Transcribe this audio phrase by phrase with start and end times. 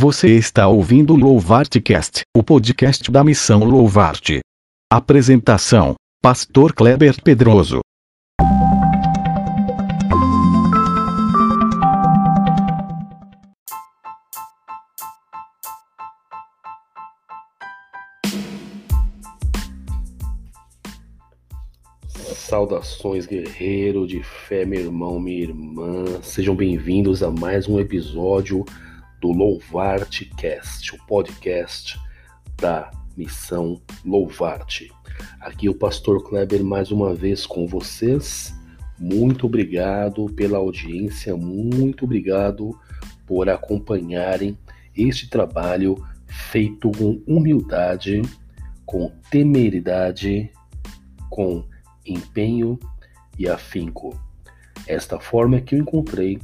[0.00, 4.38] Você está ouvindo o Louvartcast, o podcast da missão Louvarte.
[4.88, 7.80] Apresentação: Pastor Kleber Pedroso.
[22.14, 26.22] Saudações, guerreiro de fé, meu irmão, minha irmã.
[26.22, 28.64] Sejam bem-vindos a mais um episódio
[29.20, 32.00] do Louvarte Cast, o podcast
[32.56, 34.90] da missão Louvarte.
[35.40, 38.54] Aqui é o pastor Kleber mais uma vez com vocês.
[38.98, 42.78] Muito obrigado pela audiência, muito obrigado
[43.26, 44.56] por acompanharem
[44.96, 48.22] este trabalho feito com humildade,
[48.84, 50.50] com temeridade,
[51.28, 51.64] com
[52.06, 52.78] empenho
[53.38, 54.18] e afinco.
[54.86, 56.38] Esta forma que eu encontrei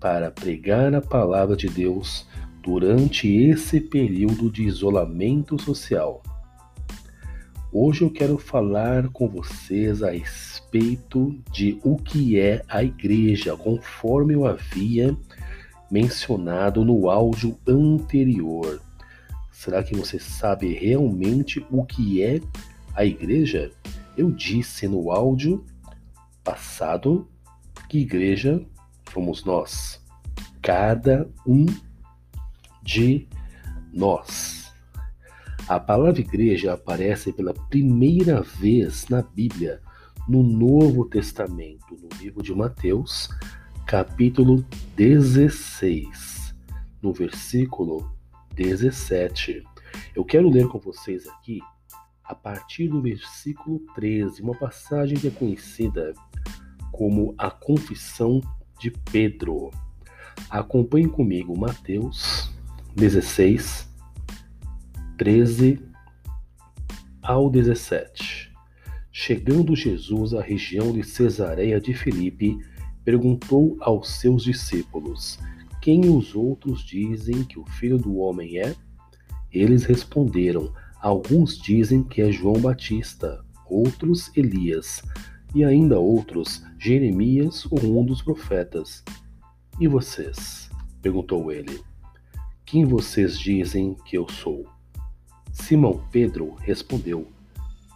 [0.00, 2.26] para pregar a palavra de Deus
[2.62, 6.22] durante esse período de isolamento social.
[7.72, 14.34] Hoje eu quero falar com vocês a respeito de o que é a igreja, conforme
[14.34, 15.16] eu havia
[15.90, 18.80] mencionado no áudio anterior.
[19.50, 22.40] Será que você sabe realmente o que é
[22.94, 23.70] a igreja?
[24.16, 25.64] Eu disse no áudio
[26.42, 27.28] passado
[27.88, 28.64] que igreja
[29.12, 30.02] somos nós,
[30.62, 31.66] cada um
[32.82, 33.28] de
[33.92, 34.72] nós.
[35.68, 39.80] A palavra igreja aparece pela primeira vez na Bíblia,
[40.28, 43.28] no Novo Testamento, no livro de Mateus,
[43.86, 44.64] capítulo
[44.96, 46.54] 16,
[47.02, 48.10] no versículo
[48.54, 49.62] 17.
[50.14, 51.60] Eu quero ler com vocês aqui
[52.24, 56.12] a partir do versículo 13, uma passagem que é conhecida
[56.92, 58.40] como a Confissão
[58.78, 59.70] de Pedro.
[60.48, 62.50] Acompanhe comigo Mateus
[62.94, 63.88] 16,
[65.16, 65.80] 13
[67.22, 68.52] ao 17.
[69.10, 72.58] Chegando Jesus à região de Cesareia de Filipe,
[73.04, 75.38] perguntou aos seus discípulos:
[75.82, 78.74] Quem os outros dizem que o filho do homem é?
[79.52, 85.02] Eles responderam: Alguns dizem que é João Batista, outros Elias,
[85.54, 89.02] e ainda outros Jeremias ou um dos profetas.
[89.80, 90.70] E vocês?
[91.00, 91.80] perguntou ele.
[92.64, 94.66] Quem vocês dizem que eu sou?
[95.52, 97.26] Simão Pedro respondeu: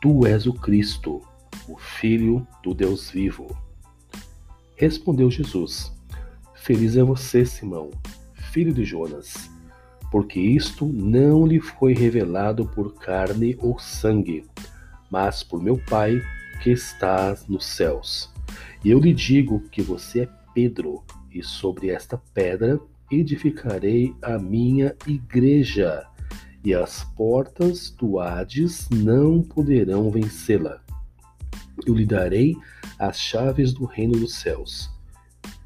[0.00, 1.20] Tu és o Cristo,
[1.68, 3.46] o Filho do Deus vivo.
[4.76, 5.92] Respondeu Jesus:
[6.54, 7.90] Feliz é você, Simão,
[8.34, 9.50] filho de Jonas
[10.10, 14.44] porque isto não lhe foi revelado por carne ou sangue,
[15.08, 16.20] mas por meu Pai
[16.62, 18.30] que está nos céus.
[18.84, 22.78] E eu lhe digo que você é Pedro, e sobre esta pedra
[23.10, 26.06] edificarei a minha igreja,
[26.64, 30.80] e as portas do Hades não poderão vencê-la.
[31.86, 32.56] Eu lhe darei
[32.98, 34.90] as chaves do reino dos céus.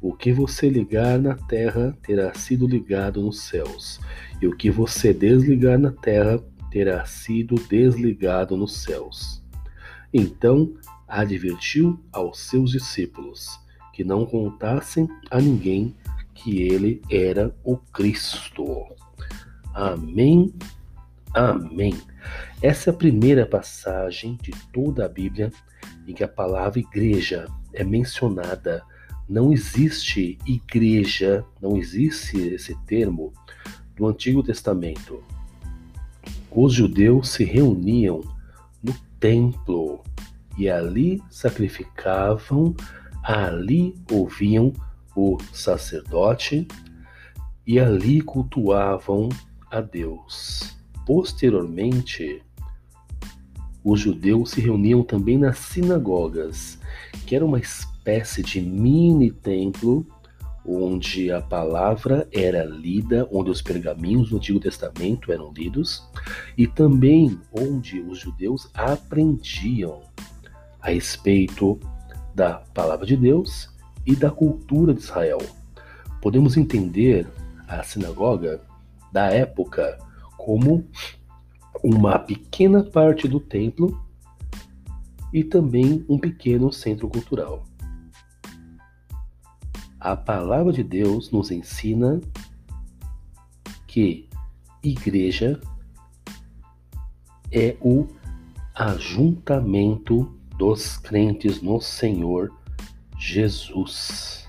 [0.00, 4.00] O que você ligar na terra terá sido ligado nos céus,
[4.40, 9.42] e o que você desligar na terra terá sido desligado nos céus.
[10.12, 10.72] Então
[11.06, 13.60] advertiu aos seus discípulos
[13.92, 15.94] que não contassem a ninguém
[16.34, 18.86] que ele era o Cristo.
[19.74, 20.54] Amém.
[21.34, 21.96] Amém.
[22.62, 25.52] Essa é a primeira passagem de toda a Bíblia
[26.06, 28.82] em que a palavra igreja é mencionada
[29.30, 33.32] não existe igreja, não existe esse termo
[33.96, 35.22] no Antigo Testamento.
[36.50, 38.22] Os judeus se reuniam
[38.82, 40.02] no templo
[40.56, 42.74] e ali sacrificavam,
[43.22, 44.72] ali ouviam
[45.16, 46.66] o sacerdote
[47.66, 49.28] e ali cultuavam
[49.70, 50.76] a Deus.
[51.06, 52.42] Posteriormente,
[53.82, 56.78] os judeus se reuniam também nas sinagogas,
[57.26, 60.06] que era uma espécie de mini templo
[60.70, 66.08] onde a palavra era lida, onde os pergaminhos do Antigo Testamento eram lidos
[66.56, 70.02] e também onde os judeus aprendiam
[70.80, 71.78] a respeito
[72.34, 73.68] da palavra de Deus
[74.06, 75.38] e da cultura de Israel.
[76.22, 77.26] Podemos entender
[77.66, 78.60] a sinagoga
[79.12, 79.98] da época
[80.36, 80.86] como
[81.82, 84.00] uma pequena parte do templo
[85.32, 87.64] e também um pequeno centro cultural.
[90.00, 92.18] A palavra de Deus nos ensina
[93.86, 94.26] que
[94.82, 95.60] igreja
[97.52, 98.06] é o
[98.74, 102.50] ajuntamento dos crentes no Senhor
[103.18, 104.48] Jesus.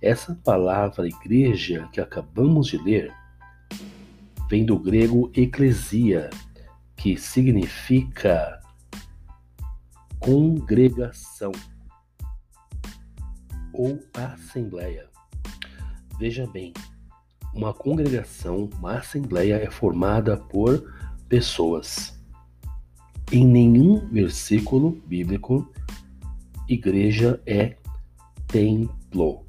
[0.00, 3.12] Essa palavra igreja que acabamos de ler
[4.48, 6.30] vem do grego eclesia,
[6.96, 8.58] que significa
[10.18, 11.52] congregação
[13.72, 15.08] ou assembleia.
[16.18, 16.72] Veja bem,
[17.54, 20.92] uma congregação, uma assembleia é formada por
[21.28, 22.18] pessoas.
[23.32, 25.72] Em nenhum versículo bíblico,
[26.68, 27.76] igreja é
[28.46, 29.44] templo.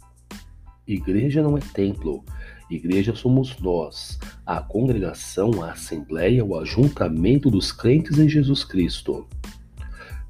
[0.88, 2.24] Igreja não é templo.
[2.70, 9.28] Igreja somos nós, a congregação, a assembleia, o ajuntamento dos crentes em Jesus Cristo.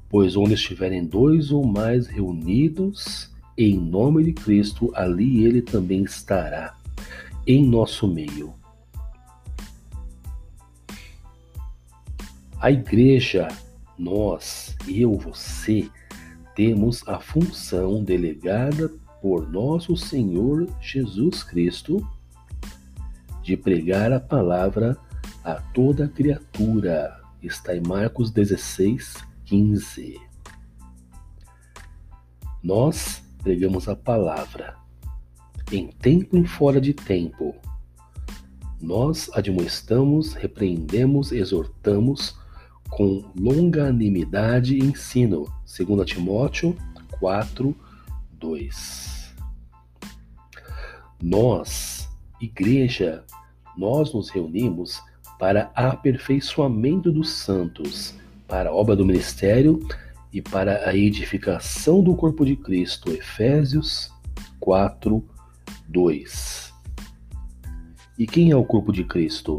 [0.08, 6.76] Pois onde estiverem dois ou mais reunidos em nome de Cristo, ali ele também estará
[7.46, 8.54] em nosso meio.
[12.60, 13.48] A igreja,
[13.98, 15.90] nós, eu, você,
[16.54, 18.88] temos a função delegada
[19.20, 22.06] por nosso Senhor Jesus Cristo
[23.42, 24.96] de pregar a palavra
[25.44, 27.20] a toda criatura.
[27.42, 30.20] Está em Marcos 16, 15.
[32.62, 34.76] Nós pregamos a palavra
[35.70, 37.54] em tempo e fora de tempo.
[38.80, 42.36] Nós admoestamos, repreendemos, exortamos
[42.90, 45.46] com longanimidade e ensino.
[45.66, 46.76] 2 Timóteo
[47.18, 47.74] 4,
[48.32, 49.34] 2.
[51.22, 52.08] Nós,
[52.40, 53.24] igreja,
[53.76, 55.00] nós nos reunimos
[55.38, 58.14] para aperfeiçoamento dos santos,
[58.46, 59.80] para a obra do ministério
[60.32, 63.12] e para a edificação do corpo de Cristo.
[63.12, 64.10] Efésios
[64.58, 65.24] 4,
[65.88, 66.72] 2.
[68.18, 69.56] E quem é o corpo de Cristo?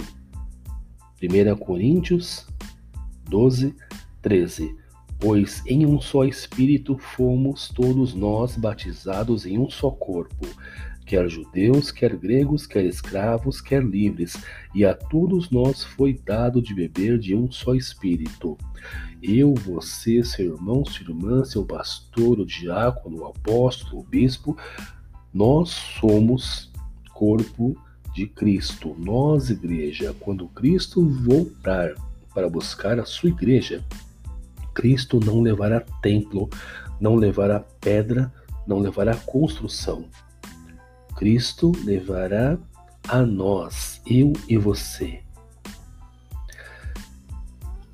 [1.22, 2.48] 1 Coríntios
[3.30, 3.76] 12,
[4.22, 4.76] 13.
[5.20, 10.48] Pois em um só Espírito fomos todos nós batizados em um só corpo,
[11.06, 14.36] quer judeus, quer gregos, quer escravos, quer livres,
[14.74, 18.58] e a todos nós foi dado de beber de um só Espírito.
[19.22, 24.58] Eu, você, seu irmão, sua irmã, seu pastor, o diácono, o apóstolo, o bispo,
[25.34, 26.72] nós somos
[27.14, 27.76] corpo
[28.14, 28.96] de Cristo.
[28.98, 31.94] Nós, igreja, quando Cristo voltar
[32.34, 33.84] para buscar a sua igreja,
[34.74, 36.50] Cristo não levará templo,
[37.00, 38.32] não levará pedra,
[38.68, 40.06] não levará construção.
[41.16, 42.58] Cristo levará
[43.08, 45.22] a nós, eu e você.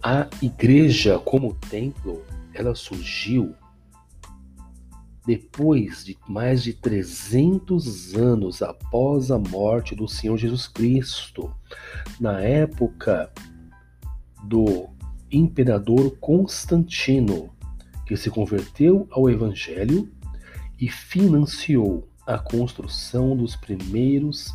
[0.01, 2.24] A igreja como templo,
[2.54, 3.54] ela surgiu
[5.25, 11.54] depois de mais de 300 anos após a morte do Senhor Jesus Cristo,
[12.19, 13.31] na época
[14.45, 14.89] do
[15.31, 17.54] imperador Constantino,
[18.07, 20.10] que se converteu ao Evangelho
[20.80, 24.54] e financiou a construção dos primeiros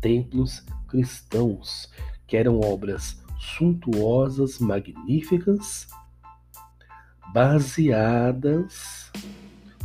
[0.00, 1.90] templos cristãos,
[2.26, 5.86] que eram obras suntuosas, magníficas,
[7.34, 9.12] baseadas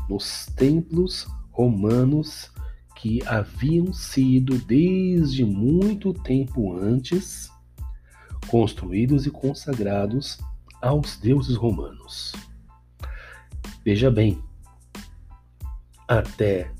[0.10, 2.50] nos templos romanos
[2.96, 7.52] que haviam sido desde muito tempo antes
[8.48, 10.40] construídos e consagrados
[10.82, 12.32] aos deuses romanos.
[13.84, 14.42] Veja bem,
[16.08, 16.75] até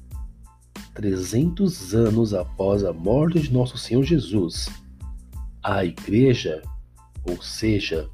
[0.96, 4.70] 300 anos após a morte de nosso Senhor Jesus,
[5.62, 6.62] a igreja,
[7.30, 8.10] ou seja,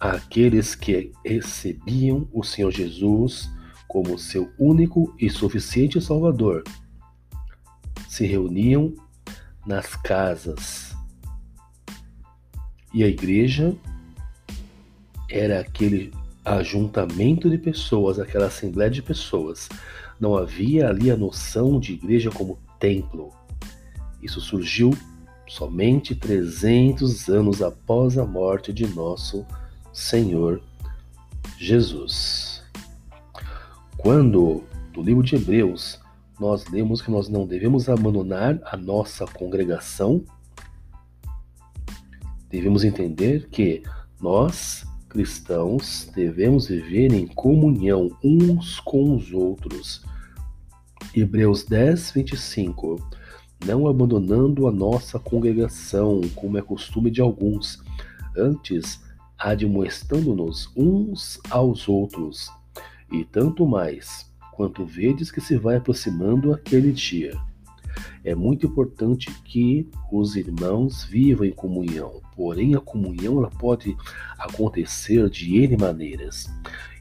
[0.00, 3.50] aqueles que recebiam o Senhor Jesus
[3.86, 6.64] como seu único e suficiente Salvador,
[8.08, 8.94] se reuniam
[9.66, 10.96] nas casas.
[12.94, 13.76] E a igreja
[15.28, 16.12] era aquele
[16.44, 19.68] ajuntamento de pessoas, aquela assembleia de pessoas.
[20.18, 23.30] Não havia ali a noção de igreja como templo.
[24.22, 24.90] Isso surgiu
[25.48, 29.44] somente 300 anos após a morte de nosso
[29.92, 30.62] Senhor
[31.58, 32.62] Jesus.
[33.96, 34.62] Quando,
[34.96, 36.00] no livro de Hebreus,
[36.38, 40.24] nós lemos que nós não devemos abandonar a nossa congregação,
[42.48, 43.82] devemos entender que
[44.20, 50.02] nós, cristãos, devemos viver em comunhão uns com os outros.
[51.14, 52.96] Hebreus 10, 25.
[53.66, 57.82] Não abandonando a nossa congregação, como é costume de alguns,
[58.36, 59.02] antes
[59.36, 62.48] admoestando-nos uns aos outros,
[63.10, 67.36] e tanto mais, quanto vedes que se vai aproximando aquele dia.
[68.24, 73.96] É muito importante que os irmãos vivam em comunhão, porém a comunhão ela pode
[74.38, 76.48] acontecer de N maneiras.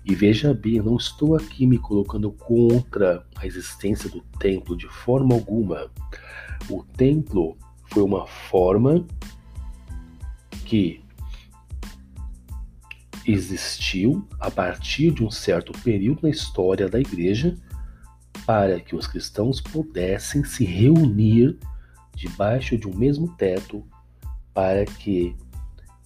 [0.05, 4.87] E veja bem, eu não estou aqui me colocando contra a existência do templo de
[4.87, 5.91] forma alguma.
[6.69, 9.05] O templo foi uma forma
[10.65, 11.01] que
[13.25, 17.55] existiu a partir de um certo período na história da igreja
[18.49, 21.55] para que os cristãos pudessem se reunir
[22.15, 23.85] debaixo de um mesmo teto
[24.51, 25.35] para que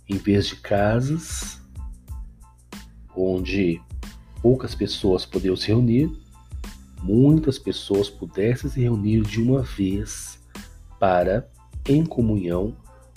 [0.10, 1.62] em vez de casas
[3.16, 3.82] onde
[4.42, 6.12] poucas pessoas podiam se reunir,
[7.02, 10.38] muitas pessoas pudessem se reunir de uma vez
[11.00, 11.50] para,
[11.88, 12.76] em comunhão,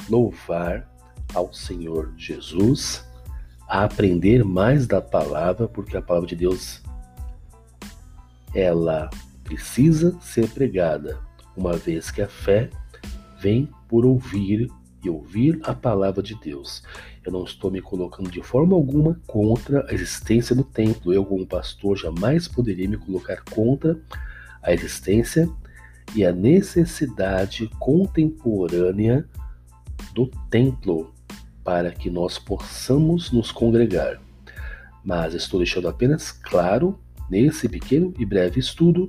[0.08, 0.88] louvar
[1.34, 3.04] ao Senhor Jesus,
[3.68, 6.85] a aprender mais da palavra, porque a palavra de Deus
[8.56, 9.10] ela
[9.44, 11.18] precisa ser pregada,
[11.54, 12.70] uma vez que a fé
[13.38, 14.70] vem por ouvir
[15.04, 16.82] e ouvir a palavra de Deus.
[17.22, 21.12] Eu não estou me colocando de forma alguma contra a existência do templo.
[21.12, 24.00] Eu, como pastor, jamais poderia me colocar contra
[24.62, 25.46] a existência
[26.14, 29.28] e a necessidade contemporânea
[30.14, 31.12] do templo
[31.62, 34.18] para que nós possamos nos congregar.
[35.04, 36.98] Mas estou deixando apenas claro,
[37.28, 39.08] nesse pequeno e breve estudo,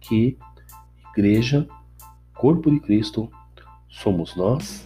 [0.00, 0.38] que
[1.10, 1.66] igreja,
[2.34, 3.30] corpo de Cristo,
[3.88, 4.84] somos nós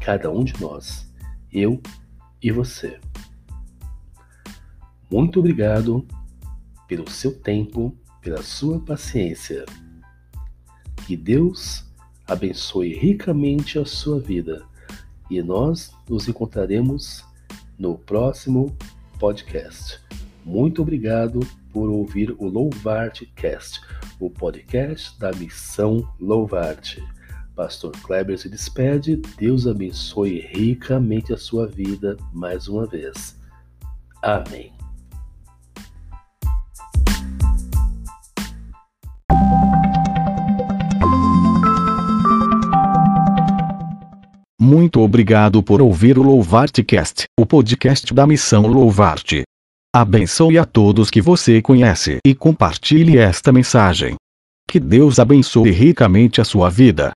[0.00, 1.10] cada um de nós,
[1.52, 1.80] eu
[2.40, 3.00] e você.
[5.10, 6.06] Muito obrigado
[6.86, 9.64] pelo seu tempo, pela sua paciência.
[11.06, 11.84] Que Deus
[12.26, 14.64] abençoe ricamente a sua vida
[15.30, 17.24] e nós nos encontraremos
[17.78, 18.76] no próximo
[19.18, 20.00] podcast.
[20.44, 21.40] Muito obrigado
[21.76, 23.82] por ouvir o Louvarte Cast,
[24.18, 27.04] o podcast da missão Louvarte.
[27.54, 29.16] Pastor Kleber se despede.
[29.36, 33.38] Deus abençoe ricamente a sua vida mais uma vez.
[34.22, 34.72] Amém.
[44.58, 49.44] Muito obrigado por ouvir o Louvarte Cast, o podcast da missão Louvarte.
[49.98, 54.14] Abençoe a todos que você conhece e compartilhe esta mensagem.
[54.68, 57.12] Que Deus abençoe ricamente a sua vida.